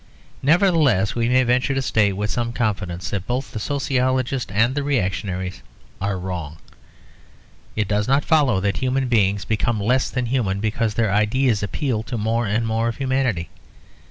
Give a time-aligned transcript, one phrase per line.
[0.41, 4.81] Nevertheless we may venture to state with some confidence that both the sociologists and the
[4.81, 5.61] reactionaries
[6.01, 6.57] are wrong.
[7.75, 12.01] It does not follow that human beings become less than human because their ideas appeal
[12.01, 13.49] to more and more of humanity.